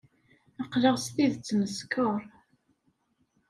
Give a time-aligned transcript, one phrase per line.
[0.61, 2.17] Aql-aɣ s tidet neskeṛ.